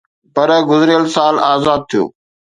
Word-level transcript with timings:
پر 0.33 0.49
گذريل 0.69 1.03
سال 1.15 1.35
آزاد 1.53 1.81
ٿيو 1.89 2.05